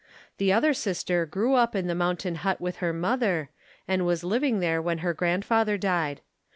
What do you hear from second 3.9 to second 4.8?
was living